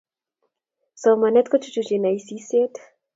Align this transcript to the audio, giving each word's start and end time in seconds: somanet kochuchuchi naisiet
somanet 1.01 1.47
kochuchuchi 1.49 1.95
naisiet 2.03 2.73